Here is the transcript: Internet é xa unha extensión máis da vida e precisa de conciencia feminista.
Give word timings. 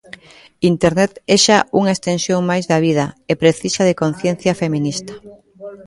Internet 0.71 1.11
é 1.33 1.37
xa 1.45 1.57
unha 1.79 1.95
extensión 1.95 2.39
máis 2.49 2.65
da 2.71 2.77
vida 2.87 3.05
e 3.31 3.33
precisa 3.41 3.81
de 3.85 3.97
conciencia 4.01 4.53
feminista. 4.61 5.13